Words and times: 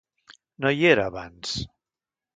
No 0.65 0.71
hi 0.77 0.89
era 0.93 1.05
abans. 1.13 1.55